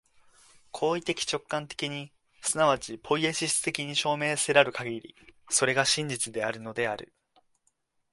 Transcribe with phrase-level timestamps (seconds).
[0.71, 2.11] 行為的直観的に
[2.41, 5.15] 即ちポイエシス的に証明せられるかぎり、
[5.47, 7.13] それが真であるのである。